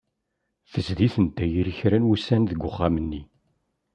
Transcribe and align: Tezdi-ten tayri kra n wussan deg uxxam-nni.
Tezdi-ten 0.71 1.27
tayri 1.35 1.73
kra 1.79 1.97
n 1.99 2.07
wussan 2.07 2.41
deg 2.49 2.61
uxxam-nni. 2.69 3.21